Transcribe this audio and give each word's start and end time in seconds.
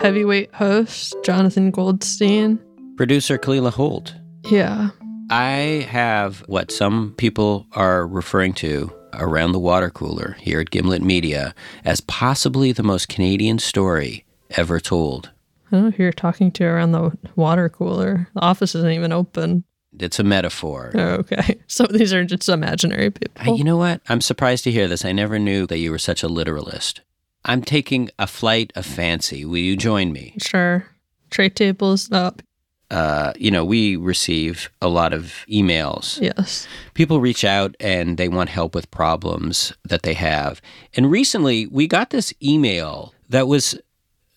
Heavyweight 0.00 0.54
host 0.54 1.16
Jonathan 1.24 1.70
Goldstein. 1.70 2.58
Producer 2.96 3.36
Kalila 3.38 3.72
Holt. 3.72 4.14
Yeah. 4.48 4.90
I 5.30 5.86
have 5.90 6.40
what 6.46 6.70
some 6.70 7.14
people 7.16 7.66
are 7.72 8.06
referring 8.06 8.52
to 8.54 8.92
around 9.14 9.52
the 9.52 9.58
water 9.58 9.90
cooler 9.90 10.36
here 10.40 10.60
at 10.60 10.70
Gimlet 10.70 11.02
Media 11.02 11.54
as 11.84 12.00
possibly 12.00 12.72
the 12.72 12.82
most 12.82 13.08
Canadian 13.08 13.58
story 13.58 14.24
ever 14.50 14.78
told. 14.80 15.30
I 15.70 15.76
don't 15.76 15.84
know 15.86 15.90
who 15.90 16.02
you're 16.04 16.12
talking 16.12 16.50
to 16.52 16.64
around 16.64 16.92
the 16.92 17.10
water 17.36 17.68
cooler. 17.68 18.28
The 18.34 18.40
office 18.40 18.74
isn't 18.74 18.92
even 18.92 19.12
open. 19.12 19.64
It's 19.98 20.18
a 20.18 20.24
metaphor. 20.24 20.92
Oh, 20.94 21.00
okay. 21.16 21.58
So 21.66 21.84
these 21.86 22.14
are 22.14 22.24
just 22.24 22.48
imaginary 22.48 23.10
people. 23.10 23.52
I- 23.52 23.56
you 23.56 23.64
know 23.64 23.76
what? 23.76 24.00
I'm 24.08 24.20
surprised 24.20 24.64
to 24.64 24.70
hear 24.70 24.88
this. 24.88 25.04
I 25.04 25.12
never 25.12 25.38
knew 25.38 25.66
that 25.66 25.78
you 25.78 25.90
were 25.90 25.98
such 25.98 26.22
a 26.22 26.28
literalist. 26.28 27.02
I'm 27.48 27.62
taking 27.62 28.10
a 28.18 28.26
flight 28.26 28.72
of 28.76 28.84
fancy. 28.86 29.44
Will 29.44 29.56
you 29.56 29.76
join 29.76 30.12
me? 30.12 30.34
Sure. 30.38 30.86
Tray 31.30 31.48
tables 31.48 32.12
up. 32.12 32.42
Uh, 32.90 33.32
you 33.36 33.50
know, 33.50 33.64
we 33.64 33.96
receive 33.96 34.70
a 34.80 34.88
lot 34.88 35.12
of 35.12 35.44
emails. 35.50 36.20
Yes. 36.20 36.66
People 36.94 37.20
reach 37.20 37.44
out 37.44 37.74
and 37.80 38.16
they 38.16 38.28
want 38.28 38.50
help 38.50 38.74
with 38.74 38.90
problems 38.90 39.72
that 39.84 40.02
they 40.02 40.14
have. 40.14 40.60
And 40.94 41.10
recently, 41.10 41.66
we 41.66 41.86
got 41.86 42.10
this 42.10 42.32
email 42.42 43.14
that 43.28 43.48
was 43.48 43.78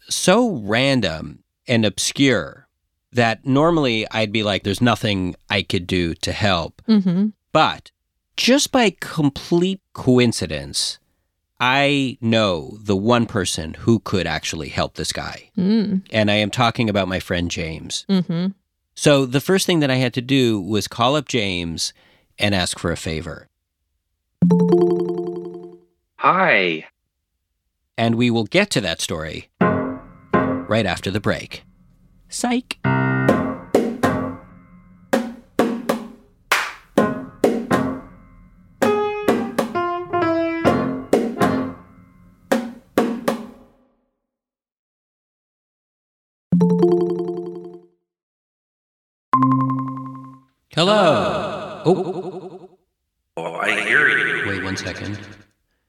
so 0.09 0.55
random 0.55 1.43
and 1.67 1.85
obscure 1.85 2.67
that 3.13 3.45
normally 3.45 4.05
I'd 4.11 4.31
be 4.31 4.43
like, 4.43 4.63
there's 4.63 4.81
nothing 4.81 5.35
I 5.49 5.61
could 5.63 5.87
do 5.87 6.13
to 6.15 6.31
help. 6.31 6.81
Mm-hmm. 6.87 7.27
But 7.51 7.91
just 8.37 8.71
by 8.71 8.95
complete 8.99 9.81
coincidence, 9.93 10.99
I 11.63 12.17
know 12.21 12.75
the 12.81 12.95
one 12.95 13.27
person 13.27 13.75
who 13.75 13.99
could 13.99 14.25
actually 14.25 14.69
help 14.69 14.95
this 14.95 15.13
guy. 15.13 15.51
Mm. 15.55 16.01
And 16.11 16.31
I 16.31 16.35
am 16.35 16.49
talking 16.49 16.89
about 16.89 17.07
my 17.07 17.19
friend 17.19 17.51
James. 17.51 18.03
Mm-hmm. 18.09 18.47
So 18.95 19.27
the 19.27 19.39
first 19.39 19.67
thing 19.67 19.79
that 19.81 19.91
I 19.91 19.95
had 19.95 20.15
to 20.15 20.21
do 20.21 20.59
was 20.59 20.87
call 20.87 21.15
up 21.15 21.27
James 21.27 21.93
and 22.39 22.55
ask 22.55 22.79
for 22.79 22.91
a 22.91 22.97
favor. 22.97 23.47
Hi. 26.17 26.87
And 27.95 28.15
we 28.15 28.31
will 28.31 28.45
get 28.45 28.71
to 28.71 28.81
that 28.81 28.99
story 28.99 29.49
right 29.61 30.87
after 30.87 31.11
the 31.11 31.19
break. 31.19 31.63
Psych. 32.27 32.79
Hello. 50.73 51.81
Oh, 51.85 52.69
Oh, 53.37 53.55
I 53.55 53.81
hear 53.81 54.07
you. 54.07 54.49
wait 54.49 54.63
one 54.63 54.77
second. 54.77 55.19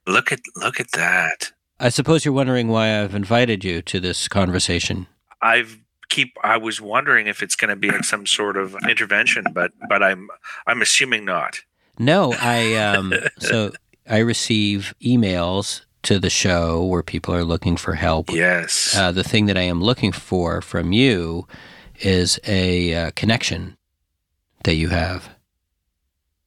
Look 0.06 0.32
at 0.32 0.40
look 0.56 0.80
at 0.80 0.90
that. 0.92 1.52
I 1.78 1.88
suppose 1.88 2.24
you're 2.24 2.34
wondering 2.34 2.68
why 2.68 3.00
I've 3.00 3.14
invited 3.14 3.64
you 3.64 3.82
to 3.82 4.00
this 4.00 4.26
conversation. 4.28 5.06
I've 5.40 5.78
keep 6.08 6.36
I 6.42 6.56
was 6.56 6.80
wondering 6.80 7.26
if 7.26 7.42
it's 7.42 7.54
going 7.56 7.70
to 7.70 7.76
be 7.76 7.90
like 7.90 8.04
some 8.04 8.26
sort 8.26 8.56
of 8.56 8.76
intervention, 8.88 9.44
but 9.52 9.72
but 9.88 10.02
I'm 10.02 10.28
I'm 10.66 10.82
assuming 10.82 11.24
not. 11.24 11.60
No, 11.98 12.34
I 12.40 12.74
um 12.74 13.12
so 13.38 13.72
I 14.08 14.18
receive 14.18 14.94
emails 15.00 15.82
to 16.02 16.18
the 16.18 16.30
show 16.30 16.84
where 16.84 17.02
people 17.04 17.34
are 17.34 17.44
looking 17.44 17.76
for 17.76 17.94
help. 17.94 18.30
Yes. 18.30 18.96
Uh, 18.96 19.12
the 19.12 19.22
thing 19.24 19.46
that 19.46 19.56
I 19.56 19.62
am 19.62 19.80
looking 19.80 20.10
for 20.10 20.60
from 20.60 20.92
you 20.92 21.46
is 22.00 22.40
a 22.46 22.94
uh, 22.94 23.10
connection 23.14 23.76
that 24.64 24.74
you 24.74 24.88
have. 24.88 25.28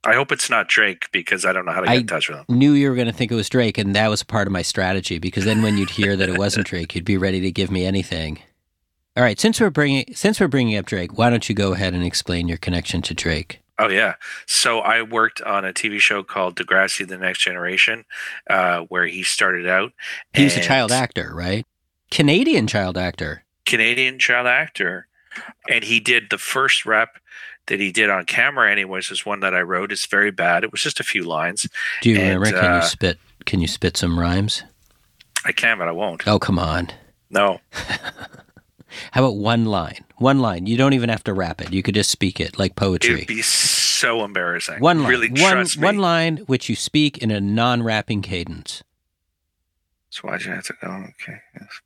I 0.04 0.14
hope 0.14 0.32
it's 0.32 0.50
not 0.52 0.68
Drake 0.68 1.08
because 1.12 1.46
I 1.46 1.54
don't 1.54 1.66
know 1.66 1.72
how 1.72 1.82
to 1.82 1.88
get 1.88 1.94
I- 1.96 2.00
in 2.00 2.08
touch 2.08 2.30
with 2.30 2.38
him. 2.38 2.46
Knew 2.50 2.74
you 2.74 2.90
were 2.90 2.96
going 2.96 3.08
to 3.08 3.14
think 3.14 3.32
it 3.32 3.36
was 3.36 3.50
Drake, 3.50 3.78
and 3.78 3.96
that 3.96 4.08
was 4.10 4.22
part 4.24 4.48
of 4.48 4.52
my 4.54 4.62
strategy 4.62 5.18
because 5.18 5.46
then 5.46 5.62
when 5.64 5.78
you'd 5.78 5.90
hear 5.90 6.16
that 6.16 6.30
it 6.30 6.38
wasn't 6.38 6.68
Drake, 6.68 6.94
you'd 6.94 7.06
be 7.06 7.18
ready 7.18 7.42
to 7.42 7.52
give 7.52 7.72
me 7.72 7.86
anything. 7.86 8.40
All 9.18 9.24
right, 9.24 9.40
since 9.40 9.60
we're 9.62 9.70
bringing 9.70 10.06
since 10.14 10.40
we're 10.40 10.48
bringing 10.50 10.78
up 10.78 10.86
Drake, 10.86 11.18
why 11.18 11.30
don't 11.30 11.48
you 11.48 11.56
go 11.56 11.74
ahead 11.74 11.94
and 11.94 12.04
explain 12.04 12.48
your 12.48 12.58
connection 12.58 13.02
to 13.04 13.14
Drake? 13.14 13.62
Oh 13.80 13.88
yeah. 13.90 14.16
So 14.46 14.80
I 14.80 15.02
worked 15.02 15.42
on 15.42 15.66
a 15.66 15.74
TV 15.74 16.00
show 16.00 16.22
called 16.22 16.56
Degrassi: 16.58 17.08
The 17.08 17.18
Next 17.18 17.40
Generation, 17.40 18.06
uh, 18.50 18.82
where 18.82 19.08
he 19.08 19.24
started 19.24 19.68
out. 19.68 19.94
He 20.34 20.44
was 20.44 20.58
a 20.58 20.62
child 20.62 20.92
actor, 20.92 21.32
right? 21.34 21.66
Canadian 22.12 22.68
child 22.68 22.98
actor. 22.98 23.44
Canadian 23.66 24.20
child 24.20 24.48
actor, 24.48 25.08
and 25.70 25.84
he 25.86 26.00
did 26.00 26.30
the 26.30 26.38
first 26.38 26.86
rep 26.86 27.18
that 27.68 27.80
he 27.80 27.92
did 27.92 28.10
on 28.10 28.26
camera. 28.26 28.72
Anyways, 28.72 29.12
is 29.12 29.26
one 29.26 29.40
that 29.42 29.54
I 29.54 29.62
wrote. 29.62 29.92
It's 29.92 30.06
very 30.06 30.32
bad. 30.32 30.64
It 30.64 30.72
was 30.72 30.82
just 30.82 31.00
a 31.00 31.04
few 31.04 31.24
lines. 31.24 31.68
Do 32.02 32.10
you 32.10 32.18
And, 32.18 32.40
remember? 32.40 32.60
Can 32.60 32.72
uh, 32.72 32.76
you 32.78 32.84
spit? 32.84 33.20
Can 33.46 33.62
you 33.62 33.68
spit 33.68 33.98
some 33.98 34.20
rhymes? 34.20 34.64
I 35.46 35.52
can, 35.52 35.78
but 35.78 35.88
I 35.88 35.92
won't. 35.92 36.28
Oh, 36.28 36.40
come 36.40 36.58
on. 36.58 36.90
No. 37.30 37.60
How 39.12 39.22
about 39.24 39.36
one 39.36 39.66
line? 39.66 40.04
One 40.18 40.40
line. 40.40 40.66
You 40.66 40.78
don't 40.78 40.94
even 40.94 41.10
have 41.10 41.24
to 41.26 41.34
rap 41.34 41.62
it. 41.62 41.74
You 41.74 41.84
could 41.84 41.96
just 41.96 42.10
speak 42.10 42.40
it 42.40 42.58
like 42.58 42.76
poetry. 42.76 43.16
It'd 43.16 43.28
be 43.28 43.42
so 43.42 44.24
embarrassing. 44.24 44.80
One 44.80 45.00
line. 45.04 45.10
Really 45.10 45.30
one, 45.30 45.52
trust 45.52 45.78
me. 45.78 45.86
one 45.86 45.98
line 45.98 46.38
which 46.48 46.70
you 46.70 46.76
speak 46.76 47.18
in 47.18 47.30
a 47.32 47.42
non-rapping 47.42 48.22
cadence. 48.22 48.84
So 50.10 50.22
why'd 50.22 50.44
you 50.46 50.52
have 50.52 50.64
to 50.66 50.74
go? 50.82 50.88
Okay. 50.88 51.40
Yes. 51.60 51.82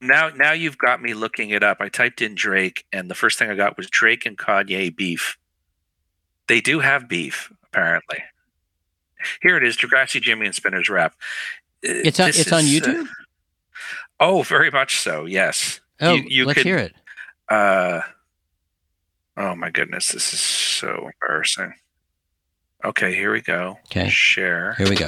Now, 0.00 0.30
now 0.30 0.52
you've 0.52 0.78
got 0.78 1.02
me 1.02 1.12
looking 1.14 1.50
it 1.50 1.62
up. 1.62 1.78
I 1.80 1.88
typed 1.88 2.22
in 2.22 2.34
Drake, 2.34 2.86
and 2.92 3.10
the 3.10 3.14
first 3.14 3.38
thing 3.38 3.50
I 3.50 3.54
got 3.54 3.76
was 3.76 3.88
Drake 3.90 4.24
and 4.24 4.36
Kanye 4.38 4.94
beef. 4.94 5.36
They 6.48 6.60
do 6.60 6.80
have 6.80 7.08
beef, 7.08 7.52
apparently. 7.66 8.22
Here 9.42 9.56
it 9.58 9.64
is: 9.64 9.76
Degrassi, 9.76 10.20
Jimmy, 10.20 10.46
and 10.46 10.54
Spinner's 10.54 10.88
rap. 10.88 11.12
Uh, 11.86 11.92
It's 12.04 12.18
on. 12.18 12.26
this 12.28 12.40
It's 12.40 12.52
on 12.52 12.60
is, 12.64 12.82
uh, 12.82 12.86
YouTube. 12.86 13.08
oh, 14.18 14.42
very 14.42 14.70
much 14.70 14.98
so. 15.00 15.26
Yes. 15.26 15.80
oh, 16.00 16.14
you- 16.14 16.24
you 16.28 16.44
let's 16.46 16.56
could- 16.58 16.66
hear 16.66 16.78
it. 16.78 16.94
Uh, 17.48 18.00
oh 19.36 19.54
my 19.54 19.70
goodness, 19.70 20.08
this 20.12 20.32
is 20.32 20.40
so 20.40 21.10
embarrassing. 21.20 21.74
Okay, 22.84 23.14
here 23.14 23.32
we 23.32 23.42
go. 23.42 23.78
Okay. 23.90 24.08
Share. 24.08 24.74
Here 24.78 24.88
we 24.88 24.96
go. 24.96 25.06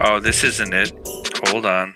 Oh, 0.00 0.18
this 0.20 0.42
isn't 0.44 0.72
it. 0.72 0.92
Hold 1.48 1.66
on. 1.66 1.94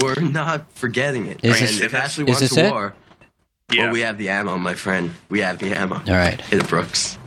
We're 0.00 0.20
not 0.20 0.70
forgetting 0.74 1.26
it. 1.26 1.40
Is 1.42 1.60
this- 1.60 1.80
if 1.80 1.94
Ashley 1.94 2.24
is 2.24 2.28
wants 2.28 2.40
this 2.40 2.56
a 2.56 2.66
it? 2.66 2.70
war, 2.70 2.94
Yeah. 3.72 3.84
well, 3.84 3.92
we 3.92 4.00
have 4.00 4.18
the 4.18 4.28
ammo, 4.28 4.56
my 4.58 4.74
friend. 4.74 5.14
We 5.28 5.40
have 5.40 5.58
the 5.58 5.72
ammo. 5.76 5.96
All 5.96 6.14
right. 6.14 6.40
In 6.52 6.58
the 6.58 6.64
Brooks. 6.64 7.18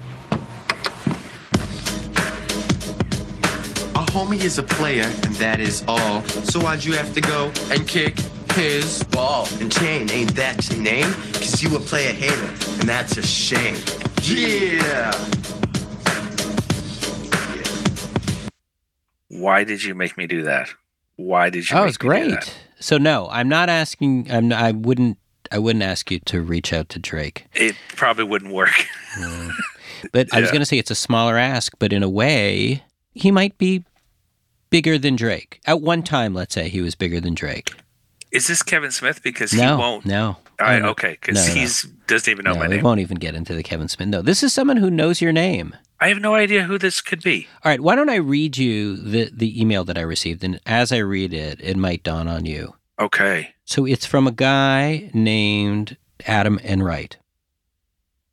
A 3.96 4.04
homie 4.14 4.44
is 4.44 4.58
a 4.58 4.64
player, 4.64 5.04
and 5.24 5.36
that 5.36 5.60
is 5.60 5.84
all. 5.88 6.24
So 6.24 6.60
why'd 6.60 6.84
you 6.84 6.94
have 6.94 7.14
to 7.14 7.22
go 7.22 7.52
and 7.72 7.88
kick 7.88 8.18
his 8.56 9.04
ball? 9.04 9.48
And 9.60 9.72
Chain, 9.72 10.10
ain't 10.12 10.36
that 10.36 10.70
your 10.70 10.80
name? 10.80 11.12
Cause 11.34 11.62
you 11.64 11.76
a 11.76 11.80
player 11.80 12.12
hater, 12.14 12.48
and 12.80 12.90
that's 12.90 13.18
a 13.18 13.24
shame. 13.24 13.78
Yeah! 14.24 15.12
Why 19.30 19.64
did 19.64 19.84
you 19.84 19.96
make 19.96 20.18
me 20.18 20.28
do 20.28 20.44
that? 20.44 20.70
Why 21.22 21.50
did 21.50 21.70
you? 21.70 21.78
Oh, 21.78 21.84
it's 21.84 21.98
great. 21.98 22.54
So 22.80 22.98
no, 22.98 23.28
I'm 23.32 23.48
not 23.50 23.70
asking. 23.70 24.28
I'm. 24.32 24.48
Not, 24.50 24.62
I 24.62 24.72
wouldn't. 24.72 25.18
I 25.52 25.60
wouldn't 25.60 25.84
ask 25.84 26.10
you 26.12 26.20
to 26.20 26.42
reach 26.42 26.72
out 26.74 26.88
to 26.90 27.00
Drake. 27.00 27.46
It 27.54 27.76
probably 27.96 28.24
wouldn't 28.24 28.54
work. 28.54 28.88
But 30.12 30.34
I 30.34 30.42
was 30.42 30.50
going 30.50 30.62
to 30.62 30.66
say 30.66 30.80
it's 30.80 30.90
a 30.90 30.96
smaller 30.96 31.38
ask, 31.38 31.74
but 31.78 31.94
in 31.94 32.02
a 32.02 32.10
way, 32.10 32.84
he 33.14 33.30
might 33.30 33.56
be 33.60 33.84
bigger 34.72 34.98
than 34.98 35.16
Drake. 35.16 35.60
At 35.68 35.82
one 35.82 36.02
time, 36.02 36.34
let's 36.34 36.56
say 36.56 36.70
he 36.70 36.82
was 36.82 36.96
bigger 36.96 37.20
than 37.20 37.36
Drake. 37.36 37.72
Is 38.32 38.48
this 38.48 38.64
Kevin 38.64 38.90
Smith? 38.90 39.22
Because 39.22 39.54
no, 39.54 39.76
he 39.76 39.80
won't. 39.80 40.06
no. 40.08 40.38
I, 40.60 40.78
um, 40.78 40.82
no. 40.84 40.90
okay, 40.90 41.18
because 41.22 41.36
No, 41.36 41.54
no, 41.54 41.60
he's 41.60 41.84
doesn't 42.08 42.32
even 42.32 42.46
know 42.46 42.54
no, 42.54 42.60
my 42.62 42.68
we 42.68 42.76
name. 42.76 42.84
won't 42.84 43.00
even 43.00 43.18
get 43.18 43.36
into 43.36 43.54
the 43.54 43.62
Kevin 43.62 43.88
Smith. 43.88 44.08
No, 44.10 44.22
this 44.24 44.42
is 44.42 44.54
someone 44.54 44.78
who 44.78 44.90
knows 44.90 45.22
your 45.22 45.32
name. 45.34 45.76
I 46.02 46.08
have 46.08 46.20
no 46.20 46.34
idea 46.34 46.64
who 46.64 46.80
this 46.80 47.00
could 47.00 47.22
be. 47.22 47.48
All 47.64 47.70
right, 47.70 47.80
why 47.80 47.96
don't 47.96 48.10
I 48.10 48.16
read 48.16 48.58
you 48.58 48.98
the, 48.98 49.30
the 49.32 49.62
email 49.62 49.84
that 49.84 50.00
I 50.00 50.02
received? 50.02 50.44
And 50.44 50.60
as 50.66 50.92
I 50.92 50.98
read 50.98 51.32
it, 51.32 51.62
it 51.62 51.78
might 51.78 52.02
dawn 52.02 52.28
on 52.28 52.48
you. 52.48 52.74
Okay. 53.00 53.54
So 53.66 53.86
it's 53.86 54.08
from 54.08 54.26
a 54.26 54.32
guy 54.32 55.12
named 55.14 55.98
Adam 56.26 56.60
Enright. 56.64 57.18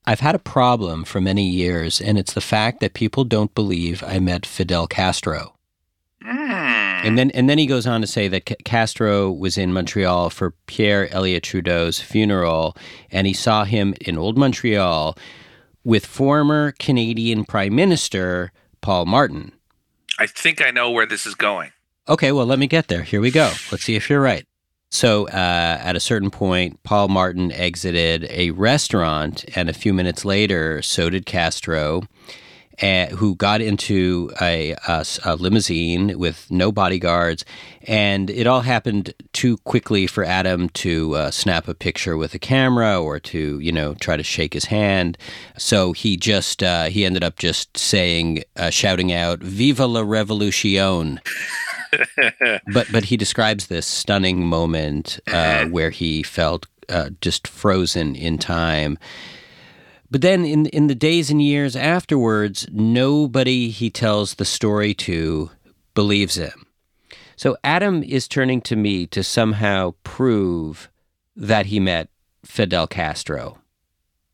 I've 0.06 0.20
had 0.20 0.34
a 0.34 0.38
problem 0.38 1.04
for 1.04 1.20
many 1.20 1.46
years, 1.46 2.00
and 2.00 2.18
it's 2.18 2.32
the 2.32 2.40
fact 2.40 2.80
that 2.80 2.94
people 2.94 3.24
don't 3.24 3.54
believe 3.54 4.02
I 4.02 4.18
met 4.18 4.46
Fidel 4.46 4.86
Castro. 4.86 5.54
Hmm. 6.22 6.50
And 6.50 7.18
then, 7.18 7.30
and 7.32 7.50
then 7.50 7.58
he 7.58 7.66
goes 7.66 7.86
on 7.86 8.00
to 8.00 8.06
say 8.06 8.28
that 8.28 8.48
C- 8.48 8.56
Castro 8.64 9.30
was 9.30 9.58
in 9.58 9.74
Montreal 9.74 10.30
for 10.30 10.54
Pierre 10.66 11.12
Elliott 11.12 11.42
Trudeau's 11.42 12.00
funeral, 12.00 12.74
and 13.10 13.26
he 13.26 13.34
saw 13.34 13.64
him 13.64 13.94
in 14.00 14.16
Old 14.16 14.38
Montreal 14.38 15.18
with 15.88 16.04
former 16.04 16.72
Canadian 16.72 17.46
Prime 17.46 17.74
Minister 17.74 18.52
Paul 18.82 19.06
Martin. 19.06 19.52
I 20.18 20.26
think 20.26 20.60
I 20.60 20.70
know 20.70 20.90
where 20.90 21.06
this 21.06 21.24
is 21.24 21.34
going. 21.34 21.72
Okay, 22.06 22.30
well, 22.30 22.44
let 22.44 22.58
me 22.58 22.66
get 22.66 22.88
there. 22.88 23.02
Here 23.02 23.22
we 23.22 23.30
go. 23.30 23.50
Let's 23.72 23.84
see 23.84 23.96
if 23.96 24.10
you're 24.10 24.20
right. 24.20 24.44
So 24.90 25.28
uh, 25.28 25.78
at 25.80 25.96
a 25.96 26.00
certain 26.00 26.30
point, 26.30 26.82
Paul 26.82 27.08
Martin 27.08 27.52
exited 27.52 28.26
a 28.28 28.50
restaurant, 28.50 29.46
and 29.56 29.70
a 29.70 29.72
few 29.72 29.94
minutes 29.94 30.26
later, 30.26 30.82
so 30.82 31.08
did 31.08 31.24
Castro, 31.24 32.02
uh, 32.82 33.06
who 33.06 33.34
got 33.34 33.60
into 33.60 34.30
a, 34.40 34.72
a, 34.86 35.04
a 35.24 35.36
limousine 35.36 36.18
with 36.18 36.46
no 36.50 36.70
bodyguards. 36.70 37.44
And 37.82 38.30
it 38.30 38.46
all 38.46 38.60
happened 38.60 39.14
too 39.32 39.56
quickly 39.58 40.06
for 40.06 40.24
Adam 40.24 40.68
to 40.70 41.14
uh, 41.16 41.30
snap 41.30 41.68
a 41.68 41.74
picture 41.74 42.16
with 42.16 42.34
a 42.34 42.38
camera 42.38 43.00
or 43.00 43.18
to, 43.20 43.58
you 43.58 43.72
know, 43.72 43.94
try 43.94 44.16
to 44.16 44.22
shake 44.22 44.54
his 44.54 44.66
hand. 44.66 45.18
So 45.56 45.92
he 45.92 46.16
just, 46.16 46.62
uh, 46.62 46.84
he 46.84 47.04
ended 47.04 47.24
up 47.24 47.36
just 47.36 47.76
saying, 47.76 48.44
uh, 48.56 48.70
shouting 48.70 49.12
out, 49.12 49.40
Viva 49.40 49.86
la 49.86 50.02
Revolucion! 50.02 51.20
but 52.72 52.86
but 52.92 53.04
he 53.04 53.16
describes 53.16 53.66
this 53.66 53.86
stunning 53.86 54.44
moment 54.44 55.18
uh, 55.32 55.66
where 55.66 55.90
he 55.90 56.22
felt 56.22 56.66
uh, 56.88 57.10
just 57.20 57.46
frozen 57.46 58.14
in 58.14 58.38
time. 58.38 58.98
But 60.10 60.22
then 60.22 60.44
in 60.44 60.66
in 60.66 60.86
the 60.86 60.94
days 60.94 61.30
and 61.30 61.42
years 61.42 61.76
afterwards, 61.76 62.66
nobody 62.72 63.68
he 63.70 63.90
tells 63.90 64.34
the 64.34 64.44
story 64.44 64.94
to 64.94 65.50
believes 65.94 66.36
him. 66.36 66.66
So 67.36 67.56
Adam 67.62 68.02
is 68.02 68.26
turning 68.26 68.60
to 68.62 68.76
me 68.76 69.06
to 69.08 69.22
somehow 69.22 69.94
prove 70.02 70.90
that 71.36 71.66
he 71.66 71.78
met 71.78 72.08
Fidel 72.44 72.86
Castro. 72.86 73.58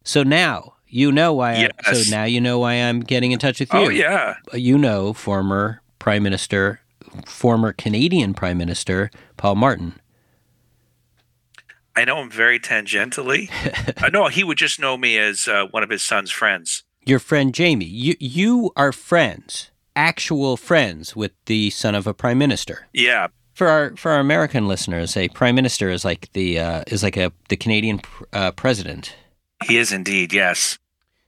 So 0.04 0.22
now 0.22 0.74
you 0.86 1.10
know 1.10 1.32
why. 1.32 1.70
I, 1.84 1.92
so 1.92 2.10
now 2.10 2.24
you 2.24 2.40
know 2.40 2.60
why 2.60 2.74
I'm 2.74 3.00
getting 3.00 3.32
in 3.32 3.38
touch 3.38 3.58
with 3.60 3.72
you. 3.72 3.80
Oh 3.80 3.88
yeah. 3.88 4.36
Uh, 4.52 4.56
you 4.56 4.78
know, 4.78 5.12
former 5.12 5.82
Prime 5.98 6.22
Minister, 6.22 6.80
former 7.26 7.72
Canadian 7.72 8.32
Prime 8.32 8.58
Minister 8.58 9.10
Paul 9.36 9.56
Martin. 9.56 9.94
I 11.96 12.04
know 12.04 12.20
him 12.20 12.30
very 12.30 12.58
tangentially. 12.58 13.50
uh, 14.02 14.08
no, 14.08 14.28
he 14.28 14.44
would 14.44 14.58
just 14.58 14.80
know 14.80 14.96
me 14.96 15.18
as 15.18 15.46
uh, 15.48 15.66
one 15.70 15.82
of 15.82 15.90
his 15.90 16.02
son's 16.02 16.30
friends. 16.30 16.82
Your 17.06 17.18
friend 17.18 17.54
Jamie. 17.54 17.84
You 17.84 18.14
you 18.18 18.72
are 18.76 18.92
friends, 18.92 19.70
actual 19.94 20.56
friends 20.56 21.14
with 21.14 21.32
the 21.46 21.70
son 21.70 21.94
of 21.94 22.06
a 22.06 22.14
prime 22.14 22.38
minister. 22.38 22.88
Yeah. 22.92 23.28
For 23.52 23.68
our 23.68 23.94
for 23.96 24.10
our 24.10 24.20
American 24.20 24.66
listeners, 24.66 25.16
a 25.16 25.28
prime 25.28 25.54
minister 25.54 25.90
is 25.90 26.04
like 26.04 26.32
the 26.32 26.58
uh, 26.58 26.84
is 26.88 27.02
like 27.02 27.16
a 27.16 27.32
the 27.48 27.56
Canadian 27.56 27.98
pr- 27.98 28.24
uh, 28.32 28.50
president. 28.52 29.14
He 29.64 29.76
is 29.76 29.92
indeed, 29.92 30.32
yes. 30.32 30.78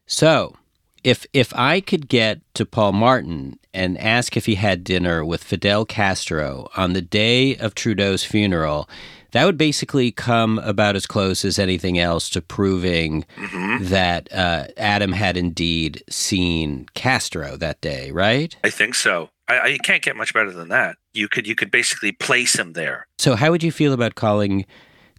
So, 0.07 0.57
if 1.05 1.27
if 1.33 1.55
I 1.55 1.81
could 1.81 2.09
get 2.09 2.41
to 2.55 2.67
Paul 2.67 2.93
Martin 2.93 3.59
and 3.73 3.99
ask 3.99 4.37
if 4.37 4.47
he 4.47 4.57
had 4.57 4.83
dinner 4.83 5.25
with 5.25 5.45
Fidel 5.45 5.85
Castro 5.85 6.69
on 6.77 6.95
the 6.95 7.03
day 7.03 7.57
of 7.57 7.75
Trudeau's 7.75 8.25
funeral, 8.25 8.89
that 9.37 9.45
would 9.45 9.59
basically 9.59 10.11
come 10.11 10.59
about 10.61 10.97
as 10.97 11.07
close 11.07 11.45
as 11.45 11.59
anything 11.59 11.99
else 11.99 12.31
to 12.31 12.41
proving 12.41 13.25
hmm 13.37 13.77
that 13.79 14.33
uh, 14.33 14.67
Adam 14.79 15.13
had 15.13 15.37
indeed 15.37 16.03
seen 16.09 16.89
Castro 16.95 17.57
that 17.57 17.79
day, 17.83 18.11
right? 18.11 18.57
I 18.65 18.71
think 18.71 18.95
so. 18.95 19.29
I, 19.49 19.61
I 19.61 19.79
can't 19.79 20.03
get 20.03 20.17
much 20.17 20.33
better 20.33 20.51
than 20.51 20.69
that. 20.71 20.97
You 21.13 21.29
could 21.29 21.47
you 21.47 21.55
could 21.55 21.71
basically 21.71 22.13
place 22.13 22.59
him 22.59 22.73
there. 22.73 23.07
So, 23.19 23.37
how 23.37 23.51
would 23.51 23.63
you 23.63 23.71
feel 23.71 23.93
about 23.93 24.15
calling 24.15 24.65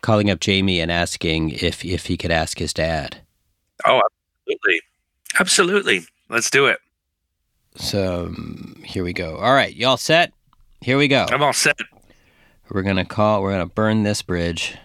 calling 0.02 0.30
up 0.30 0.40
Jamie 0.40 0.80
and 0.80 0.92
asking 0.92 1.52
if 1.52 1.86
if 1.86 2.08
he 2.08 2.18
could 2.18 2.32
ask 2.32 2.58
his 2.58 2.74
dad? 2.74 3.22
Oh, 3.86 4.02
absolutely, 4.48 4.82
absolutely. 5.40 6.06
Let's 6.30 6.50
do 6.50 6.66
it. 6.66 6.80
So 7.76 8.26
um, 8.26 8.82
here 8.84 9.04
we 9.04 9.14
go. 9.14 9.38
All 9.38 9.54
right, 9.54 9.76
y'all 9.76 9.98
set? 9.98 10.34
Here 10.82 10.98
we 10.98 11.08
go. 11.08 11.28
I'm 11.30 11.44
all 11.44 11.54
set. 11.54 11.78
We're 12.70 12.84
gonna 12.84 13.06
call. 13.06 13.42
We're 13.42 13.52
gonna 13.52 13.66
burn 13.66 14.04
this 14.04 14.22
bridge. 14.22 14.78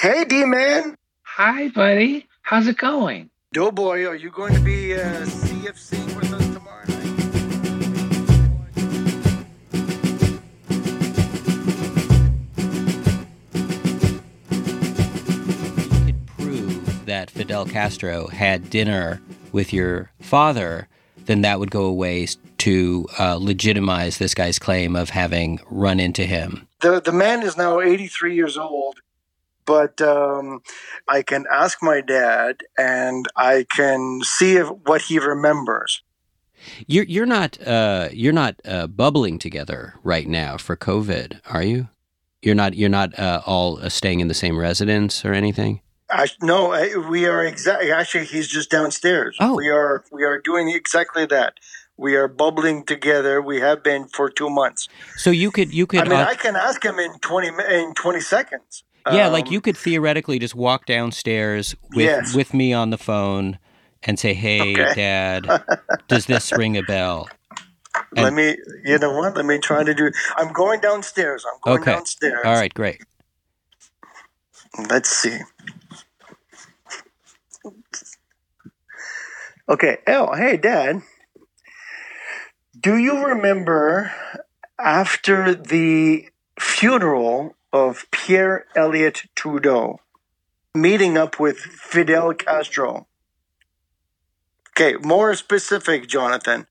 Hey, 0.00 0.24
D 0.24 0.44
man. 0.44 0.96
Hi, 1.22 1.68
buddy. 1.68 2.26
How's 2.42 2.66
it 2.66 2.78
going? 2.78 3.30
Doughboy, 3.52 4.04
are 4.06 4.16
you 4.16 4.30
going 4.30 4.54
to 4.54 4.60
be 4.60 4.94
uh, 4.94 4.98
CFC 4.98 6.29
that 17.20 17.30
Fidel 17.30 17.66
Castro 17.66 18.28
had 18.28 18.70
dinner 18.70 19.20
with 19.52 19.74
your 19.74 20.10
father, 20.20 20.88
then 21.26 21.42
that 21.42 21.60
would 21.60 21.70
go 21.70 21.84
a 21.84 21.92
ways 21.92 22.38
to 22.56 23.06
uh, 23.18 23.34
legitimize 23.34 24.16
this 24.16 24.32
guy's 24.32 24.58
claim 24.58 24.96
of 24.96 25.10
having 25.10 25.60
run 25.68 26.00
into 26.00 26.24
him. 26.24 26.66
The 26.80 26.98
the 26.98 27.12
man 27.12 27.42
is 27.42 27.58
now 27.58 27.82
83 27.82 28.34
years 28.34 28.56
old, 28.56 29.00
but 29.66 30.00
um, 30.00 30.62
I 31.08 31.20
can 31.20 31.44
ask 31.52 31.82
my 31.82 32.00
dad, 32.00 32.62
and 32.78 33.26
I 33.36 33.66
can 33.68 34.22
see 34.22 34.56
if, 34.56 34.68
what 34.86 35.02
he 35.02 35.18
remembers. 35.18 36.02
You're 36.86 37.04
you're 37.04 37.26
not 37.26 37.60
uh, 37.60 38.08
you're 38.12 38.32
not 38.32 38.54
uh, 38.64 38.86
bubbling 38.86 39.38
together 39.38 39.92
right 40.02 40.26
now 40.26 40.56
for 40.56 40.74
COVID, 40.74 41.40
are 41.50 41.62
you? 41.62 41.88
You're 42.40 42.54
not 42.54 42.76
you're 42.76 42.88
not 42.88 43.18
uh, 43.18 43.42
all 43.44 43.78
uh, 43.78 43.90
staying 43.90 44.20
in 44.20 44.28
the 44.28 44.40
same 44.42 44.56
residence 44.58 45.22
or 45.22 45.34
anything. 45.34 45.82
I, 46.12 46.26
no, 46.42 46.72
I, 46.72 46.96
we 46.96 47.26
are 47.26 47.44
exactly. 47.44 47.92
Actually, 47.92 48.26
he's 48.26 48.48
just 48.48 48.70
downstairs. 48.70 49.36
Oh. 49.40 49.54
we 49.56 49.68
are 49.68 50.04
we 50.10 50.24
are 50.24 50.40
doing 50.40 50.68
exactly 50.70 51.26
that. 51.26 51.54
We 51.96 52.16
are 52.16 52.28
bubbling 52.28 52.84
together. 52.86 53.42
We 53.42 53.60
have 53.60 53.82
been 53.82 54.08
for 54.08 54.30
two 54.30 54.48
months. 54.50 54.88
So 55.16 55.30
you 55.30 55.50
could 55.50 55.72
you 55.72 55.86
could 55.86 56.00
I 56.00 56.04
mean, 56.04 56.18
uh, 56.18 56.26
I 56.28 56.34
can 56.34 56.56
ask 56.56 56.82
him 56.84 56.98
in 56.98 57.18
20 57.20 57.48
in 57.70 57.94
20 57.94 58.20
seconds. 58.20 58.84
yeah, 59.12 59.26
Um, 59.26 59.32
like 59.32 59.50
you 59.50 59.60
could 59.60 59.76
theoretically 59.76 60.38
just 60.38 60.54
walk 60.54 60.86
downstairs 60.86 61.74
with 61.94 62.06
Yes. 62.06 62.34
with 62.34 62.54
me 62.54 62.72
on 62.72 62.90
the 62.90 62.98
phone 62.98 63.58
and 64.02 64.18
say, 64.18 64.32
"Hey, 64.34 64.72
Okay. 64.72 64.92
Dad, 64.94 65.46
does 66.08 66.26
this 66.26 66.52
ring 66.52 66.76
a 66.76 66.82
bell?" 66.82 67.28
Let 68.16 68.32
me, 68.32 68.56
you 68.84 68.98
know 68.98 69.12
what? 69.12 69.36
Let 69.36 69.44
me 69.44 69.58
try 69.58 69.84
to 69.84 69.92
do. 69.94 70.10
I'm 70.36 70.52
going 70.52 70.80
downstairs. 70.80 71.44
I'm 71.44 71.58
going 71.62 71.82
Okay. 71.82 71.92
downstairs. 71.92 72.40
All 72.44 72.54
right, 72.54 72.72
great. 72.72 73.02
Let's 74.88 75.10
see. 75.10 75.38
Okay. 79.70 79.98
Oh, 80.08 80.34
hey, 80.34 80.56
Dad. 80.56 81.02
Do 82.78 82.96
you 82.96 83.24
remember 83.24 84.12
after 84.78 85.54
the 85.54 86.28
funeral 86.58 87.54
of 87.72 88.06
Pierre 88.10 88.66
Elliott 88.74 89.22
Trudeau 89.36 90.00
meeting 90.74 91.16
up 91.16 91.38
with 91.38 91.58
Fidel 91.58 92.34
Castro? 92.34 93.06
Okay, 94.70 94.96
more 95.02 95.34
specific, 95.36 96.08
Jonathan. 96.08 96.66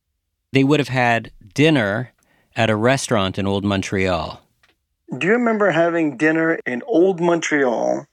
They 0.51 0.65
would 0.65 0.81
have 0.81 0.89
had 0.89 1.31
dinner 1.53 2.11
at 2.55 2.69
a 2.69 2.75
restaurant 2.75 3.37
in 3.37 3.47
Old 3.47 3.63
Montreal. 3.63 4.41
Do 5.17 5.27
you 5.27 5.33
remember 5.33 5.71
having 5.71 6.17
dinner 6.17 6.59
in 6.65 6.83
Old 6.85 7.21
Montreal 7.21 8.07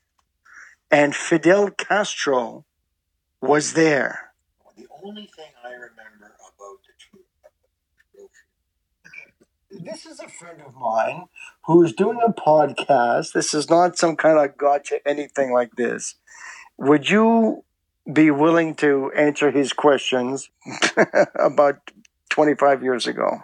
and 0.93 1.15
Fidel 1.15 1.71
Castro 1.71 2.65
was 3.41 3.73
there? 3.73 4.26
The 5.07 5.11
only 5.11 5.31
thing 5.37 5.53
I 5.65 5.71
remember 5.71 6.35
about 6.35 6.81
the 6.83 6.93
truth. 6.99 7.27
This 9.71 10.05
is 10.05 10.19
a 10.19 10.27
friend 10.27 10.61
of 10.67 10.75
mine 10.75 11.27
who's 11.65 11.93
doing 11.93 12.19
a 12.27 12.33
podcast. 12.33 13.33
This 13.33 13.55
is 13.55 13.71
not 13.71 13.97
some 13.97 14.17
kind 14.17 14.37
of 14.37 14.59
gotcha, 14.59 14.97
anything 15.07 15.53
like 15.53 15.77
this. 15.77 16.17
Would 16.79 17.09
you 17.09 17.63
be 18.13 18.33
willing 18.33 18.75
to 18.77 19.13
answer 19.17 19.53
his 19.53 19.73
questions 19.73 20.51
about 21.39 21.93
25 22.31 22.83
years 22.83 23.07
ago? 23.07 23.43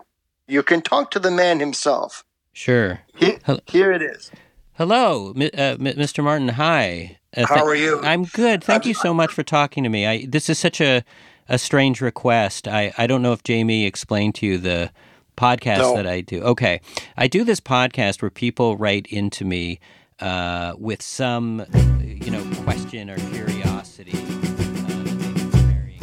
You 0.49 0.65
can 0.65 0.83
talk 0.83 1.13
to 1.13 1.21
the 1.21 1.31
man 1.31 1.61
himself. 1.61 2.25
Sure. 2.53 3.03
Here, 3.15 3.39
here 3.67 3.93
it 3.93 4.03
is. 4.03 4.33
Hello, 4.73 5.31
uh, 5.31 5.77
Mr. 5.77 6.25
Martin. 6.25 6.49
Hi. 6.49 7.19
Uh, 7.37 7.47
How 7.47 7.65
are 7.65 7.77
you? 7.77 8.01
I'm 8.03 8.25
good. 8.25 8.65
Thank 8.65 8.85
you 8.85 8.95
so 8.95 9.15
much 9.15 9.33
for 9.33 9.45
talking 9.45 9.85
to 9.85 9.89
me. 9.89 10.07
I 10.07 10.27
this 10.27 10.51
is 10.51 10.59
such 10.59 10.81
a 10.81 11.05
a 11.49 11.59
strange 11.59 12.01
request. 12.01 12.67
I 12.69 12.93
I 12.99 13.07
don't 13.07 13.23
know 13.23 13.33
if 13.33 13.43
Jamie 13.45 13.87
explained 13.87 14.35
to 14.37 14.47
you 14.47 14.59
the 14.59 14.91
podcast 15.37 15.79
No. 15.79 15.97
that 15.97 16.07
I 16.07 16.21
do. 16.21 16.43
Okay, 16.43 16.81
I 17.17 17.27
do 17.29 17.45
this 17.45 17.61
podcast 17.61 18.23
where 18.23 18.31
people 18.31 18.77
write 18.77 19.07
into 19.09 19.45
me 19.45 19.81
uh, 20.21 20.75
with 20.79 21.03
some 21.03 21.65
you 22.01 22.31
know 22.31 22.45
question 22.65 23.11
or 23.11 23.17
curiosity. 23.33 24.13
uh, 24.13 24.17
that 24.17 25.05
they've 25.05 25.35
been 25.35 25.51
carrying. 25.51 25.99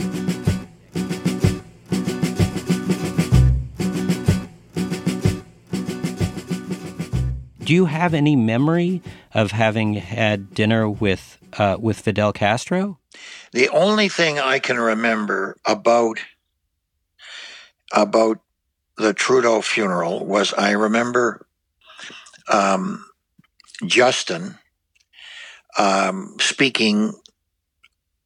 Do 7.59 7.73
you 7.75 7.85
have 7.85 8.13
any 8.13 8.35
memory 8.35 9.01
of 9.33 9.51
having 9.51 9.93
had 9.93 10.53
dinner 10.53 10.89
with 10.89 11.37
uh, 11.57 11.77
with 11.79 11.99
Fidel 11.99 12.33
Castro? 12.33 12.98
The 13.51 13.69
only 13.69 14.09
thing 14.09 14.39
I 14.39 14.59
can 14.59 14.77
remember 14.77 15.57
about 15.65 16.19
about 17.91 18.39
the 18.97 19.13
Trudeau 19.13 19.61
funeral 19.61 20.25
was 20.25 20.53
I 20.53 20.71
remember 20.71 21.47
um, 22.51 23.05
Justin 23.85 24.57
um, 25.77 26.35
speaking 26.39 27.13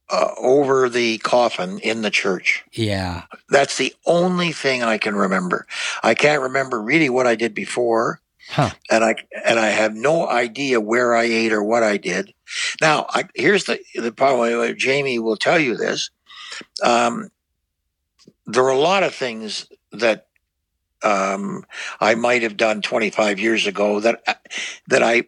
uh, 0.10 0.32
over 0.38 0.90
the 0.90 1.18
coffin 1.20 1.80
in 1.80 2.02
the 2.02 2.12
church. 2.12 2.64
Yeah. 2.72 3.24
That's 3.50 3.78
the 3.78 3.94
only 4.06 4.52
thing 4.52 4.84
I 4.84 4.98
can 4.98 5.16
remember. 5.16 5.66
I 6.02 6.14
can't 6.14 6.42
remember 6.42 6.82
really 6.82 7.10
what 7.10 7.28
I 7.28 7.36
did 7.36 7.54
before. 7.54 8.20
Huh. 8.50 8.72
And 8.90 9.04
I 9.04 9.16
and 9.46 9.60
I 9.60 9.68
have 9.68 9.96
no 9.96 10.28
idea 10.28 10.80
where 10.80 11.16
I 11.16 11.24
ate 11.24 11.54
or 11.54 11.64
what 11.64 11.84
I 11.84 11.98
did. 11.98 12.34
Now, 12.82 13.06
I, 13.10 13.26
here's 13.36 13.66
the 13.66 13.80
the 13.96 14.12
problem. 14.12 14.76
Jamie 14.78 15.20
will 15.20 15.38
tell 15.38 15.60
you 15.60 15.76
this. 15.76 16.10
Um, 16.84 17.30
there 18.46 18.64
are 18.64 18.70
a 18.70 18.78
lot 18.78 19.04
of 19.04 19.16
things 19.16 19.68
that 19.92 20.28
um, 21.04 21.66
I 22.00 22.16
might 22.16 22.44
have 22.44 22.58
done 22.58 22.82
25 22.82 23.40
years 23.40 23.68
ago 23.68 24.00
that 24.00 24.24
that 24.88 25.04
I 25.04 25.24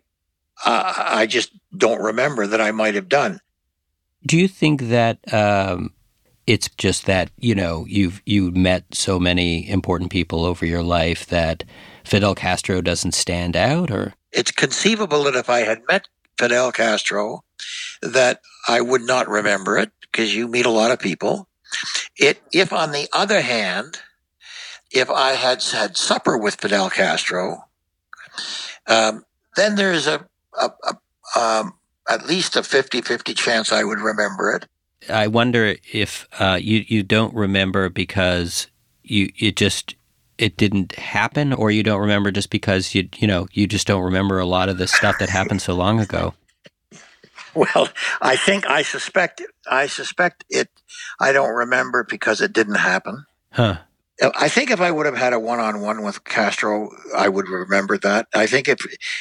uh, 0.66 0.94
I 0.98 1.26
just 1.26 1.52
don't 1.76 2.02
remember 2.02 2.48
that 2.48 2.62
I 2.62 2.72
might 2.72 2.96
have 2.96 3.10
done. 3.10 3.40
Do 4.26 4.38
you 4.38 4.48
think 4.48 4.84
that 4.84 5.20
um, 5.34 5.94
it's 6.48 6.70
just 6.78 7.06
that 7.06 7.32
you 7.38 7.56
know 7.56 7.86
you've 7.88 8.22
you 8.26 8.52
met 8.52 8.84
so 8.94 9.20
many 9.20 9.70
important 9.70 10.12
people 10.12 10.46
over 10.46 10.66
your 10.66 10.84
life 10.84 11.26
that 11.28 11.64
Fidel 12.04 12.36
Castro 12.36 12.82
doesn't 12.82 13.14
stand 13.14 13.56
out, 13.56 13.92
or 13.92 14.14
It's 14.32 14.52
conceivable 14.52 15.24
that 15.24 15.36
if 15.36 15.50
I 15.50 15.60
had 15.60 15.82
met 15.88 16.08
Fidel 16.38 16.72
Castro, 16.72 17.44
that 18.02 18.42
I 18.68 18.82
would 18.82 19.02
not 19.02 19.28
remember 19.28 19.78
it 19.78 19.92
because 20.02 20.36
you 20.36 20.48
meet 20.48 20.66
a 20.66 20.72
lot 20.72 20.92
of 20.92 21.00
people. 21.00 21.48
It 22.18 22.42
if 22.54 22.72
on 22.72 22.92
the 22.92 23.08
other 23.12 23.42
hand, 23.42 24.00
if 24.92 25.10
I 25.10 25.32
had 25.32 25.64
had 25.64 25.98
supper 25.98 26.38
with 26.38 26.56
Fidel 26.56 26.90
Castro, 26.90 27.66
um, 28.88 29.26
then 29.56 29.76
there's 29.76 30.08
a, 30.08 30.26
a, 30.60 30.70
a 30.84 31.40
um, 31.40 31.74
at 32.08 32.28
least 32.28 32.56
a 32.56 32.62
50-50 32.62 33.36
chance 33.36 33.72
I 33.72 33.84
would 33.84 34.00
remember 34.00 34.52
it. 34.52 34.68
I 35.10 35.28
wonder 35.28 35.76
if 35.92 36.28
uh, 36.40 36.60
you 36.62 36.84
you 36.88 37.04
don't 37.04 37.34
remember 37.34 37.90
because 37.90 38.68
you 39.04 39.32
it 39.38 39.56
just 39.56 39.96
it 40.38 40.58
didn't 40.58 40.96
happen, 40.96 41.54
or 41.54 41.72
you 41.72 41.84
don't 41.84 42.02
remember 42.02 42.32
just 42.32 42.50
because 42.50 42.94
you 42.96 43.10
you 43.18 43.28
know 43.28 43.48
you 43.52 43.68
just 43.68 43.88
don't 43.88 44.04
remember 44.04 44.40
a 44.40 44.46
lot 44.46 44.70
of 44.70 44.78
the 44.78 44.88
stuff 44.88 45.18
that 45.20 45.30
happened 45.30 45.62
so 45.62 45.74
long 45.74 46.00
ago. 46.00 46.34
Well, 47.56 47.88
I 48.22 48.36
think 48.36 48.70
I 48.70 48.82
suspect 48.82 49.42
I 49.66 49.88
suspect 49.88 50.44
it. 50.50 50.68
I 51.22 51.32
don't 51.32 51.56
remember 51.56 52.04
because 52.04 52.42
it 52.42 52.52
didn't 52.52 52.76
happen. 52.76 53.28
Huh. 53.52 53.78
I 54.22 54.48
think 54.48 54.72
if 54.72 54.80
I 54.80 54.92
would 54.92 55.06
have 55.06 55.18
had 55.18 55.34
a 55.34 55.40
one-on-one 55.40 56.02
with 56.02 56.24
Castro, 56.24 56.90
I 57.16 57.28
would 57.28 57.50
remember 57.50 57.98
that. 57.98 58.28
I 58.34 58.48
think 58.48 58.70
if 58.70 58.80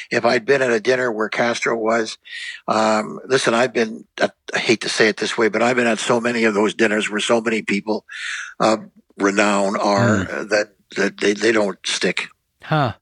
if 0.09 0.23
I'd 0.23 0.45
been 0.45 0.61
at 0.61 0.71
a 0.71 0.79
dinner 0.79 1.11
where 1.11 1.27
Castro 1.27 1.75
was, 1.75 2.17
um, 2.67 3.19
listen, 3.25 3.53
I've 3.53 3.73
been. 3.73 4.05
I 4.21 4.29
hate 4.57 4.81
to 4.81 4.89
say 4.89 5.09
it 5.09 5.17
this 5.17 5.37
way, 5.37 5.49
but 5.49 5.61
I've 5.61 5.75
been 5.75 5.87
at 5.87 5.99
so 5.99 6.21
many 6.21 6.45
of 6.45 6.53
those 6.53 6.73
dinners 6.73 7.09
where 7.09 7.19
so 7.19 7.41
many 7.41 7.61
people, 7.61 8.05
uh, 8.59 8.77
renown 9.17 9.77
are 9.77 10.23
that 10.45 10.75
that 10.95 11.17
they, 11.17 11.33
they 11.33 11.51
don't 11.51 11.79
stick. 11.85 12.27
Huh. 12.63 12.93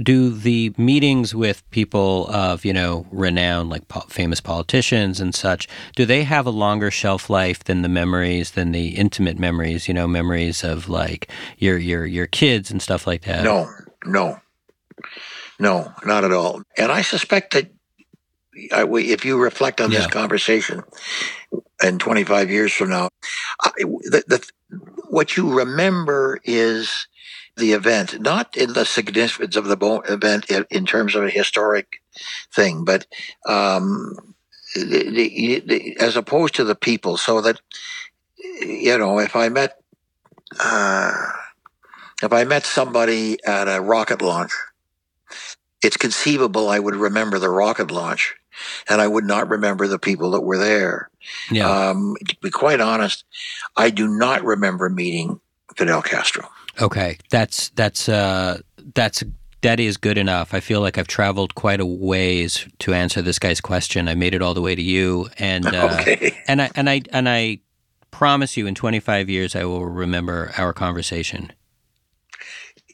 Do 0.00 0.30
the 0.30 0.72
meetings 0.76 1.34
with 1.34 1.68
people 1.70 2.28
of, 2.28 2.64
you 2.64 2.72
know, 2.72 3.06
renown, 3.10 3.68
like 3.68 3.88
po- 3.88 4.06
famous 4.08 4.40
politicians 4.40 5.20
and 5.20 5.34
such, 5.34 5.66
do 5.96 6.04
they 6.06 6.22
have 6.24 6.46
a 6.46 6.50
longer 6.50 6.90
shelf 6.90 7.28
life 7.28 7.64
than 7.64 7.82
the 7.82 7.88
memories, 7.88 8.52
than 8.52 8.72
the 8.72 8.90
intimate 8.90 9.38
memories, 9.38 9.88
you 9.88 9.94
know, 9.94 10.06
memories 10.06 10.62
of 10.62 10.88
like 10.88 11.30
your 11.58 11.76
your 11.78 12.06
your 12.06 12.26
kids 12.26 12.70
and 12.70 12.80
stuff 12.80 13.06
like 13.06 13.22
that? 13.22 13.42
No, 13.42 13.68
no, 14.06 14.38
no, 15.58 15.92
not 16.04 16.24
at 16.24 16.32
all. 16.32 16.62
And 16.76 16.92
I 16.92 17.02
suspect 17.02 17.52
that 17.54 17.70
I, 18.72 18.84
we- 18.84 19.12
if 19.12 19.24
you 19.24 19.36
reflect 19.38 19.80
on 19.80 19.90
this 19.90 20.06
conversation 20.06 20.82
in 21.82 21.98
25 21.98 22.50
years 22.50 22.72
from 22.72 22.90
now, 22.90 23.08
I, 23.62 23.70
the, 23.78 24.22
the, 24.26 24.48
what 25.10 25.36
you 25.36 25.48
remember 25.58 26.40
is 26.44 27.06
the 27.58 27.72
event, 27.72 28.20
not 28.20 28.56
in 28.56 28.72
the 28.72 28.84
significance 28.84 29.56
of 29.56 29.66
the 29.66 30.02
event 30.08 30.50
in, 30.70 30.86
terms 30.86 31.14
of 31.14 31.24
a 31.24 31.30
historic 31.30 32.00
thing, 32.54 32.84
but 32.84 33.06
um, 33.46 34.34
the, 34.74 35.10
the, 35.10 35.62
the, 35.66 35.96
as 36.00 36.16
opposed 36.16 36.54
to 36.56 36.64
the 36.64 36.74
people. 36.74 37.16
So 37.16 37.40
that, 37.40 37.60
you 38.60 38.96
know, 38.98 39.18
if 39.18 39.36
I 39.36 39.48
met, 39.48 39.80
uh, 40.58 41.12
if 42.22 42.32
I 42.32 42.44
met 42.44 42.64
somebody 42.64 43.38
at 43.44 43.68
a 43.68 43.80
rocket 43.80 44.22
launch, 44.22 44.52
it's 45.82 45.96
conceivable 45.96 46.68
I 46.68 46.78
would 46.78 46.96
remember 46.96 47.38
the 47.38 47.50
rocket 47.50 47.90
launch 47.90 48.34
and 48.88 49.00
I 49.00 49.06
would 49.06 49.24
not 49.24 49.48
remember 49.48 49.86
the 49.86 49.98
people 49.98 50.32
that 50.32 50.40
were 50.40 50.58
there. 50.58 51.10
Yeah. 51.50 51.68
Um, 51.68 52.16
to 52.26 52.36
be 52.42 52.50
quite 52.50 52.80
honest, 52.80 53.24
I 53.76 53.90
do 53.90 54.08
not 54.08 54.42
remember 54.44 54.88
meeting 54.88 55.40
Fidel 55.76 56.02
Castro. 56.02 56.48
Okay, 56.80 57.18
that's 57.30 57.70
that's 57.70 58.08
uh, 58.08 58.60
that's 58.94 59.24
that 59.62 59.80
is 59.80 59.96
good 59.96 60.18
enough. 60.18 60.54
I 60.54 60.60
feel 60.60 60.80
like 60.80 60.98
I've 60.98 61.08
traveled 61.08 61.54
quite 61.54 61.80
a 61.80 61.86
ways 61.86 62.66
to 62.80 62.94
answer 62.94 63.22
this 63.22 63.38
guy's 63.38 63.60
question. 63.60 64.08
I 64.08 64.14
made 64.14 64.34
it 64.34 64.42
all 64.42 64.54
the 64.54 64.62
way 64.62 64.74
to 64.74 64.82
you, 64.82 65.28
and 65.38 65.66
uh, 65.74 65.98
okay. 66.00 66.36
and 66.46 66.62
I 66.62 66.70
and 66.74 66.88
I 66.88 67.02
and 67.12 67.28
I 67.28 67.60
promise 68.10 68.56
you, 68.56 68.66
in 68.66 68.74
25 68.74 69.28
years, 69.28 69.56
I 69.56 69.64
will 69.64 69.86
remember 69.86 70.52
our 70.56 70.72
conversation. 70.72 71.52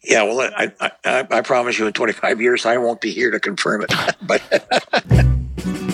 Yeah, 0.03 0.25
well, 0.25 0.53
I, 0.55 0.71
I, 0.81 0.91
I, 1.05 1.27
I 1.31 1.41
promise 1.41 1.79
you 1.79 1.87
in 1.87 1.95
25 1.95 2.41
years, 2.41 2.67
I 2.67 2.77
won't 2.77 3.01
be 3.01 3.11
here 3.11 3.31
to 3.31 3.41
confirm 3.41 3.83
it. 3.89 3.93
but 4.21 4.43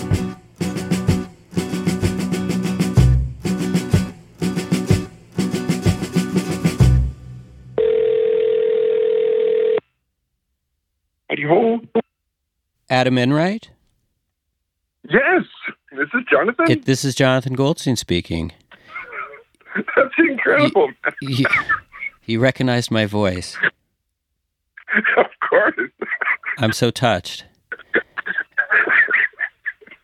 Adam 12.89 13.17
Enright, 13.17 13.69
Yes, 15.09 15.43
this 15.91 16.07
is 16.13 16.21
Jonathan. 16.29 16.69
it, 16.69 16.85
this 16.85 17.03
is 17.03 17.15
Jonathan 17.15 17.53
Goldstein 17.53 17.95
speaking. 17.95 18.51
That's 19.75 20.13
incredible. 20.17 20.91
You, 21.21 21.45
you 22.25 22.39
recognized 22.39 22.91
my 22.91 23.05
voice. 23.05 23.57
of 25.17 25.25
course. 25.49 25.75
I'm 26.57 26.73
so 26.73 26.91
touched. 26.91 27.45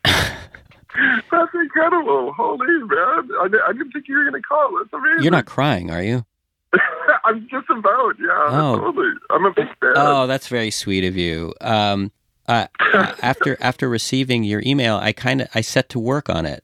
That's 0.06 1.54
incredible. 1.54 2.34
Holy 2.34 2.66
man. 2.66 3.30
I, 3.40 3.50
I 3.68 3.74
didn't 3.74 3.92
think 3.92 4.08
you 4.08 4.16
were 4.18 4.24
going 4.30 4.42
to 4.42 4.48
call. 4.48 4.72
That's 4.80 4.94
amazing. 4.94 5.24
You're 5.24 5.32
not 5.32 5.46
crying, 5.46 5.92
are 5.92 6.02
you? 6.02 6.26
I'm 7.28 7.48
just 7.52 7.70
about, 7.70 8.16
yeah. 8.20 8.48
Oh. 8.50 8.78
Totally. 8.80 9.14
I'm 9.30 9.46
a 9.46 9.52
big 9.54 9.68
fan. 9.80 9.94
Oh, 9.96 10.28
that's 10.28 10.48
very 10.48 10.72
sweet 10.72 11.04
of 11.04 11.16
you. 11.18 11.54
Um, 11.62 12.12
uh, 12.48 12.68
after 13.22 13.58
after 13.62 13.90
receiving 13.90 14.44
your 14.44 14.62
email, 14.66 14.96
I 14.98 15.12
kind 15.12 15.42
of 15.42 15.48
I 15.54 15.62
set 15.62 15.90
to 15.90 16.00
work 16.00 16.30
on 16.30 16.46
it. 16.46 16.64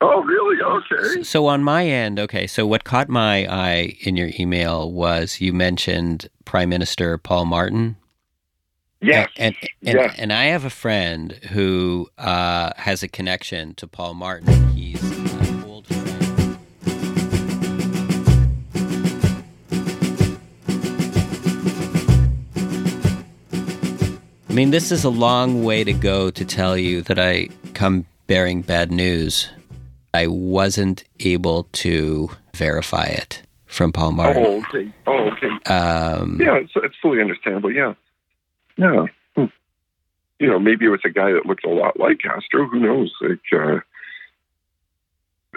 oh, 0.00 0.22
really? 0.22 0.62
Okay. 0.62 1.22
So 1.22 1.46
on 1.46 1.62
my 1.62 1.86
end, 1.86 2.18
okay. 2.20 2.46
So 2.46 2.66
what 2.66 2.84
caught 2.84 3.08
my 3.08 3.46
eye 3.52 3.96
in 4.00 4.16
your 4.16 4.30
email 4.38 4.90
was 4.92 5.40
you 5.40 5.52
mentioned 5.52 6.28
Prime 6.44 6.68
Minister 6.68 7.18
Paul 7.18 7.44
Martin. 7.46 7.96
Yes. 9.00 9.28
And 9.36 9.54
and, 9.84 9.96
Yes. 9.96 10.14
and 10.18 10.32
I 10.32 10.44
have 10.44 10.64
a 10.64 10.70
friend 10.70 11.32
who 11.50 12.08
uh, 12.18 12.70
has 12.76 13.02
a 13.02 13.08
connection 13.08 13.74
to 13.74 13.86
Paul 13.86 14.14
Martin. 14.14 14.46
He's 14.74 15.02
I 24.54 24.56
mean, 24.56 24.70
this 24.70 24.92
is 24.92 25.02
a 25.02 25.10
long 25.10 25.64
way 25.64 25.82
to 25.82 25.92
go 25.92 26.30
to 26.30 26.44
tell 26.44 26.78
you 26.78 27.02
that 27.02 27.18
I 27.18 27.48
come 27.72 28.06
bearing 28.28 28.62
bad 28.62 28.92
news. 28.92 29.50
I 30.14 30.28
wasn't 30.28 31.02
able 31.18 31.64
to 31.72 32.30
verify 32.54 33.06
it 33.06 33.42
from 33.66 33.90
Paul 33.90 34.12
Martin. 34.12 34.44
Oh, 34.46 34.62
okay. 34.68 34.92
Oh, 35.08 35.30
okay. 35.32 35.48
Um, 35.68 36.38
Yeah, 36.40 36.54
it's, 36.54 36.70
it's 36.76 36.94
fully 37.02 37.20
understandable. 37.20 37.72
Yeah. 37.72 37.94
Yeah. 38.76 39.06
Hmm. 39.34 39.46
You 40.38 40.46
know, 40.46 40.60
maybe 40.60 40.84
it 40.84 40.90
was 40.90 41.00
a 41.04 41.10
guy 41.10 41.32
that 41.32 41.46
looked 41.46 41.66
a 41.66 41.70
lot 41.70 41.98
like 41.98 42.20
Castro. 42.20 42.68
Who 42.68 42.78
knows? 42.78 43.12
Like, 43.20 43.40
uh, 43.52 43.80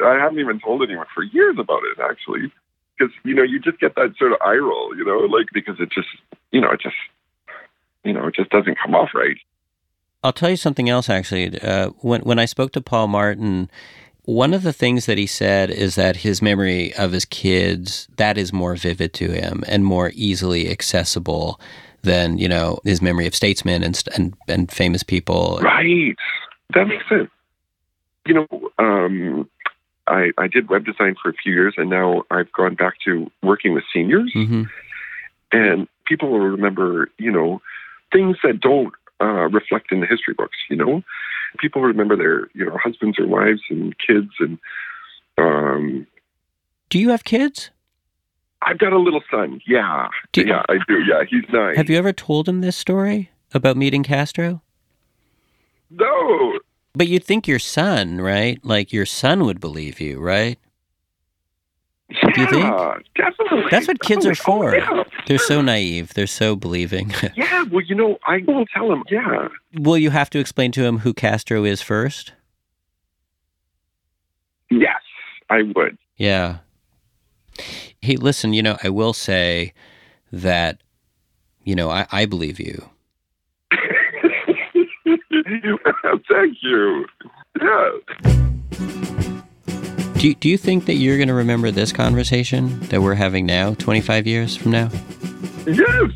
I 0.03 0.15
haven't 0.15 0.39
even 0.39 0.59
told 0.59 0.81
anyone 0.81 1.05
for 1.13 1.21
years 1.21 1.57
about 1.59 1.83
it, 1.83 2.01
actually. 2.01 2.51
Because, 2.97 3.13
you 3.23 3.35
know, 3.35 3.43
you 3.43 3.59
just 3.59 3.79
get 3.79 3.93
that 3.93 4.15
sort 4.17 4.31
of 4.31 4.39
eye 4.43 4.55
roll, 4.55 4.97
you 4.97 5.05
know, 5.05 5.19
like, 5.19 5.49
because 5.53 5.75
it 5.79 5.91
just, 5.91 6.09
you 6.49 6.59
know, 6.59 6.71
it 6.71 6.81
just, 6.81 6.95
you 8.07 8.13
know, 8.13 8.27
it 8.27 8.35
just 8.35 8.49
doesn't 8.49 8.77
come 8.79 8.95
off 8.95 9.09
right. 9.13 9.37
I'll 10.23 10.33
tell 10.33 10.49
you 10.49 10.57
something 10.57 10.89
else. 10.89 11.09
Actually, 11.09 11.59
uh, 11.61 11.89
when 11.99 12.21
when 12.21 12.39
I 12.39 12.45
spoke 12.45 12.71
to 12.73 12.81
Paul 12.81 13.07
Martin, 13.07 13.69
one 14.23 14.53
of 14.53 14.63
the 14.63 14.73
things 14.73 15.05
that 15.05 15.17
he 15.17 15.27
said 15.27 15.69
is 15.69 15.95
that 15.95 16.17
his 16.17 16.41
memory 16.41 16.93
of 16.95 17.11
his 17.11 17.25
kids 17.25 18.07
that 18.17 18.37
is 18.37 18.51
more 18.51 18.75
vivid 18.75 19.13
to 19.13 19.31
him 19.31 19.63
and 19.67 19.85
more 19.85 20.11
easily 20.15 20.69
accessible 20.69 21.59
than 22.01 22.37
you 22.37 22.47
know 22.47 22.79
his 22.83 23.01
memory 23.01 23.27
of 23.27 23.35
statesmen 23.35 23.83
and 23.83 24.03
and, 24.15 24.35
and 24.47 24.71
famous 24.71 25.03
people. 25.03 25.59
Right. 25.61 26.15
That 26.73 26.87
makes 26.87 27.07
sense. 27.07 27.29
You 28.25 28.33
know, 28.33 28.71
um, 28.77 29.49
I, 30.07 30.31
I 30.37 30.47
did 30.47 30.67
web 30.69 30.83
design 30.83 31.15
for 31.21 31.29
a 31.29 31.33
few 31.33 31.53
years, 31.53 31.75
and 31.77 31.89
now 31.89 32.23
I've 32.29 32.51
gone 32.51 32.75
back 32.75 32.95
to 33.05 33.31
working 33.41 33.73
with 33.73 33.83
seniors. 33.93 34.31
hmm 34.33 34.63
and 35.51 35.87
people 36.05 36.29
will 36.29 36.39
remember, 36.39 37.09
you 37.17 37.31
know, 37.31 37.61
things 38.11 38.37
that 38.43 38.59
don't 38.59 38.93
uh, 39.21 39.49
reflect 39.49 39.91
in 39.91 40.01
the 40.01 40.07
history 40.07 40.33
books. 40.33 40.57
You 40.69 40.75
know, 40.77 41.01
people 41.59 41.81
remember 41.81 42.15
their, 42.15 42.47
you 42.53 42.65
know, 42.65 42.77
husbands 42.81 43.17
or 43.19 43.27
wives 43.27 43.61
and 43.69 43.95
kids, 43.99 44.31
and 44.39 44.57
um, 45.37 46.07
Do 46.89 46.99
you 46.99 47.09
have 47.09 47.23
kids? 47.23 47.71
I've 48.63 48.79
got 48.79 48.91
a 48.91 48.97
little 48.99 49.21
son. 49.29 49.61
Yeah, 49.67 50.07
Do- 50.33 50.43
yeah, 50.47 50.63
I 50.67 50.77
do. 50.87 50.99
Yeah, 51.07 51.23
he's 51.29 51.43
nine. 51.53 51.75
Have 51.75 51.89
you 51.89 51.97
ever 51.97 52.11
told 52.11 52.49
him 52.49 52.61
this 52.61 52.75
story 52.75 53.29
about 53.53 53.77
meeting 53.77 54.03
Castro? 54.03 54.61
No, 55.89 56.59
But 56.93 57.07
you'd 57.07 57.23
think 57.23 57.47
your 57.47 57.59
son, 57.59 58.19
right? 58.19 58.59
Like 58.65 58.91
your 58.91 59.05
son 59.05 59.45
would 59.45 59.59
believe 59.61 60.01
you, 60.01 60.19
right? 60.19 60.57
Yeah, 62.09 62.31
Do 62.33 62.41
you 62.41 62.47
think? 62.47 63.05
definitely. 63.15 63.63
That's 63.69 63.87
what 63.87 63.99
kids 63.99 64.25
are 64.25 64.33
Definitely. 64.33 64.79
Oh, 64.79 64.87
for. 64.89 64.95
yeah. 64.97 65.03
They're 65.27 65.37
so 65.39 65.61
naive. 65.61 66.13
They're 66.13 66.27
so 66.27 66.55
believing. 66.55 67.13
Yeah, 67.35 67.63
well, 67.71 67.81
you 67.83 67.95
know, 67.95 68.17
I 68.25 68.39
will 68.47 68.65
tell 68.67 68.91
him. 68.91 69.03
Yeah, 69.11 69.49
Will 69.77 69.97
you 69.97 70.09
have 70.11 70.29
to 70.31 70.39
explain 70.39 70.71
to 70.73 70.83
him 70.83 70.99
who 70.99 71.13
Castro 71.13 71.63
is 71.65 71.81
first? 71.81 72.33
yes, 74.71 75.01
I 75.49 75.63
would. 75.75 75.97
Yeah. 76.17 76.57
Hey, 78.01 78.15
listen, 78.15 78.53
you 78.53 78.61
know, 78.63 78.77
I 78.83 78.89
will 78.89 79.13
say 79.13 79.73
that, 80.31 80.81
you 81.63 81.75
know, 81.75 81.89
I, 81.89 82.05
I 82.11 82.25
believe 82.25 82.59
you. 82.59 82.89
Thank 86.29 86.57
you. 86.61 87.05
Yeah. 87.61 89.41
Do, 90.17 90.27
you- 90.29 90.35
do 90.35 90.49
you 90.49 90.57
think 90.57 90.85
that 90.85 90.95
you're 90.95 91.17
going 91.17 91.27
to 91.27 91.33
remember 91.33 91.69
this 91.71 91.91
conversation 91.91 92.79
that 92.89 93.01
we're 93.01 93.13
having 93.15 93.45
now, 93.45 93.73
25 93.75 94.25
years 94.25 94.55
from 94.57 94.71
now? 94.71 94.89
Yes. 95.67 96.11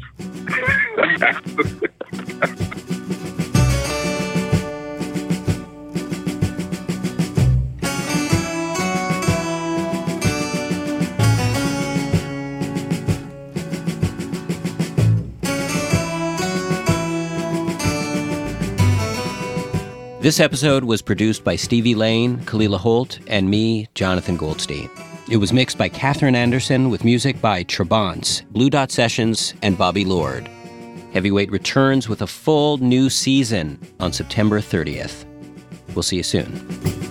This 20.22 20.40
episode 20.40 20.84
was 20.84 21.02
produced 21.02 21.44
by 21.44 21.56
Stevie 21.56 21.96
Lane, 21.96 22.38
Kalila 22.42 22.78
Holt, 22.78 23.18
and 23.26 23.50
me, 23.50 23.88
Jonathan 23.96 24.38
Goldstein. 24.38 24.88
It 25.32 25.38
was 25.38 25.52
mixed 25.52 25.80
by 25.80 25.90
Catherine 25.90 26.36
Anderson 26.36 26.92
with 26.92 27.04
music 27.04 27.42
by 27.42 27.64
Trabants, 27.64 28.48
Blue 28.52 28.70
Dot 28.70 28.92
Sessions, 28.92 29.56
and 29.64 29.80
Bobby 29.80 30.06
Lord. 30.06 30.48
Heavyweight 31.12 31.52
returns 31.52 32.08
with 32.08 32.22
a 32.22 32.28
full 32.28 32.78
new 32.78 33.10
season 33.10 33.80
on 34.00 34.14
September 34.14 34.60
30th. 34.62 35.26
We'll 35.96 36.04
see 36.04 36.18
you 36.18 36.24
soon. 36.24 37.11